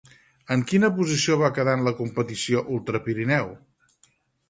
[0.55, 3.57] En quina posició va quedar a la competició Ultra Pirineu?